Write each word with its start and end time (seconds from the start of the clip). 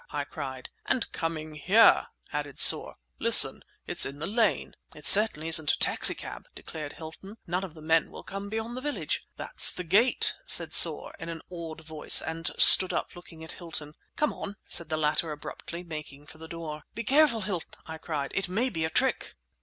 I 0.09 0.23
cried. 0.23 0.71
"And 0.87 1.11
coming 1.11 1.53
here!" 1.53 2.07
added 2.33 2.59
Soar. 2.59 2.95
"Listen! 3.19 3.61
it's 3.85 4.03
in 4.03 4.17
the 4.17 4.25
lane!" 4.25 4.75
"It 4.95 5.05
certainly 5.05 5.47
isn't 5.47 5.73
a 5.73 5.77
taxicab," 5.77 6.47
declared 6.55 6.93
Hilton. 6.93 7.37
"None 7.45 7.63
of 7.63 7.75
the 7.75 7.83
men 7.83 8.09
will 8.09 8.23
come 8.23 8.49
beyond 8.49 8.75
the 8.75 8.81
village." 8.81 9.23
"That's 9.37 9.71
the 9.71 9.83
gate!" 9.83 10.33
said 10.43 10.73
Soar, 10.73 11.13
in 11.19 11.29
an 11.29 11.43
awed 11.51 11.81
voice, 11.81 12.19
and 12.19 12.49
stood 12.57 12.93
up, 12.93 13.15
looking 13.15 13.43
at 13.43 13.51
Hilton. 13.51 13.93
"Come 14.15 14.33
on," 14.33 14.55
said 14.67 14.89
the 14.89 14.97
latter 14.97 15.31
abruptly, 15.31 15.83
making 15.83 16.25
for 16.25 16.39
the 16.39 16.47
door. 16.47 16.81
"Be 16.95 17.03
careful, 17.03 17.41
Hilton!" 17.41 17.73
I 17.85 17.99
cried; 17.99 18.31
"it 18.33 18.49
may 18.49 18.69
be 18.69 18.83
a 18.83 18.89
trick!" 18.89 19.35